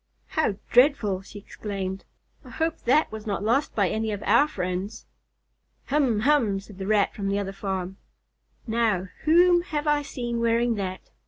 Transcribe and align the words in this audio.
"How 0.29 0.55
dreadful!" 0.71 1.21
she 1.21 1.37
exclaimed. 1.37 2.05
"I 2.43 2.49
hope 2.49 2.79
that 2.85 3.11
was 3.11 3.27
not 3.27 3.43
lost 3.43 3.75
by 3.75 3.87
any 3.87 4.11
of 4.11 4.23
our 4.23 4.47
friends." 4.47 5.05
"Hum 5.89 6.21
hum!" 6.21 6.59
said 6.59 6.79
the 6.79 6.87
Rat 6.87 7.13
from 7.13 7.27
the 7.27 7.37
other 7.37 7.53
farm. 7.53 7.97
"Now, 8.65 9.09
whom 9.25 9.61
have 9.61 9.85
I 9.85 10.01
seen 10.01 10.39
wearing 10.39 10.73
that? 10.73 11.11